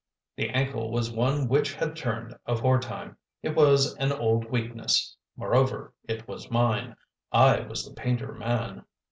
The 0.35 0.49
ankle 0.49 0.89
was 0.89 1.11
one 1.11 1.47
which 1.47 1.75
had 1.75 1.95
turned 1.95 2.35
aforetime; 2.47 3.17
it 3.43 3.55
was 3.55 3.95
an 3.97 4.11
old 4.11 4.49
weakness: 4.49 5.15
moreover, 5.37 5.93
it 6.07 6.27
was 6.27 6.49
mine. 6.49 6.95
I 7.31 7.59
was 7.59 7.85
the 7.85 7.93
painter 7.93 8.33
man. 8.33 8.85